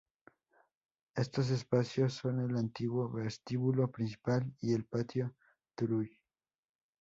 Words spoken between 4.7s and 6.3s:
el patio Turull.